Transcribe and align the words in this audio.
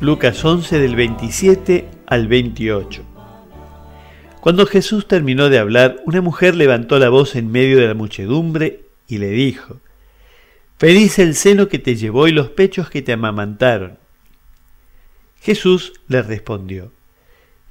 Lucas 0.00 0.42
11 0.42 0.78
del 0.78 0.96
27 0.96 1.86
al 2.06 2.26
28. 2.26 3.02
Cuando 4.40 4.64
Jesús 4.64 5.06
terminó 5.06 5.50
de 5.50 5.58
hablar, 5.58 5.98
una 6.06 6.22
mujer 6.22 6.54
levantó 6.54 6.98
la 6.98 7.10
voz 7.10 7.36
en 7.36 7.52
medio 7.52 7.78
de 7.78 7.86
la 7.86 7.92
muchedumbre 7.92 8.80
y 9.06 9.18
le 9.18 9.28
dijo, 9.28 9.76
Feliz 10.78 11.18
el 11.18 11.34
seno 11.34 11.68
que 11.68 11.78
te 11.78 11.96
llevó 11.96 12.28
y 12.28 12.32
los 12.32 12.48
pechos 12.48 12.88
que 12.88 13.02
te 13.02 13.12
amamantaron. 13.12 13.98
Jesús 15.42 15.92
le 16.08 16.22
respondió, 16.22 16.92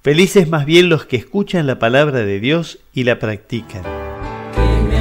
Felices 0.04 0.48
más 0.48 0.68
bien 0.68 0.88
los 0.88 1.08
que 1.08 1.18
escuchan 1.18 1.66
la 1.66 1.80
palabra 1.80 2.20
de 2.20 2.40
Dios 2.40 2.78
y 2.94 3.06
la 3.06 3.18
practican. 3.18 3.82
Que 4.54 4.82
me 4.88 5.00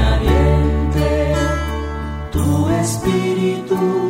tu 2.32 2.68
espíritu, 2.70 4.07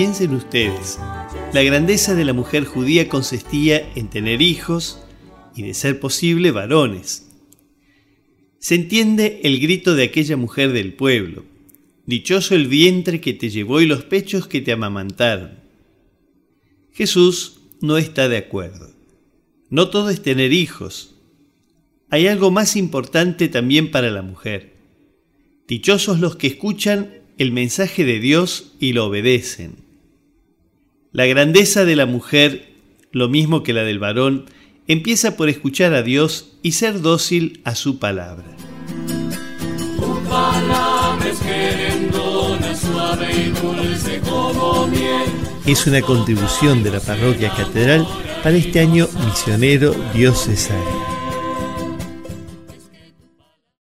Piensen 0.00 0.32
ustedes, 0.32 0.98
la 1.52 1.62
grandeza 1.62 2.14
de 2.14 2.24
la 2.24 2.32
mujer 2.32 2.64
judía 2.64 3.06
consistía 3.06 3.86
en 3.94 4.08
tener 4.08 4.40
hijos 4.40 4.98
y, 5.54 5.60
de 5.60 5.74
ser 5.74 6.00
posible, 6.00 6.52
varones. 6.52 7.28
Se 8.58 8.76
entiende 8.76 9.40
el 9.42 9.60
grito 9.60 9.94
de 9.94 10.04
aquella 10.04 10.38
mujer 10.38 10.72
del 10.72 10.94
pueblo. 10.94 11.44
Dichoso 12.06 12.54
el 12.54 12.66
vientre 12.66 13.20
que 13.20 13.34
te 13.34 13.50
llevó 13.50 13.82
y 13.82 13.86
los 13.86 14.02
pechos 14.04 14.46
que 14.46 14.62
te 14.62 14.72
amamantaron. 14.72 15.58
Jesús 16.94 17.60
no 17.82 17.98
está 17.98 18.30
de 18.30 18.38
acuerdo. 18.38 18.94
No 19.68 19.90
todo 19.90 20.08
es 20.08 20.22
tener 20.22 20.54
hijos. 20.54 21.14
Hay 22.08 22.26
algo 22.26 22.50
más 22.50 22.74
importante 22.74 23.48
también 23.48 23.90
para 23.90 24.10
la 24.10 24.22
mujer. 24.22 24.78
Dichosos 25.68 26.20
los 26.20 26.36
que 26.36 26.46
escuchan 26.46 27.20
el 27.36 27.52
mensaje 27.52 28.06
de 28.06 28.18
Dios 28.18 28.72
y 28.80 28.94
lo 28.94 29.04
obedecen. 29.04 29.79
La 31.12 31.26
grandeza 31.26 31.84
de 31.84 31.96
la 31.96 32.06
mujer, 32.06 32.72
lo 33.10 33.28
mismo 33.28 33.64
que 33.64 33.72
la 33.72 33.82
del 33.82 33.98
varón, 33.98 34.44
empieza 34.86 35.36
por 35.36 35.48
escuchar 35.48 35.92
a 35.92 36.02
Dios 36.04 36.52
y 36.62 36.72
ser 36.72 37.00
dócil 37.00 37.60
a 37.64 37.74
su 37.74 37.98
palabra. 37.98 38.56
Es 45.66 45.86
una 45.88 46.00
contribución 46.02 46.84
de 46.84 46.90
la 46.92 47.00
parroquia 47.00 47.52
catedral 47.56 48.06
para 48.44 48.56
este 48.56 48.78
año 48.78 49.08
misionero 49.26 49.92
diocesano. 50.14 51.19